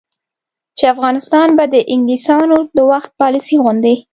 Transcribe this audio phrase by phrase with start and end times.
[0.77, 3.95] چې افغانستان به د انګلیسانو د وخت پالیسي غوندې،